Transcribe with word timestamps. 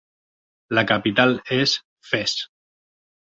La 0.77 0.83
capital 0.91 1.35
és 1.57 1.75
Fes. 2.13 2.35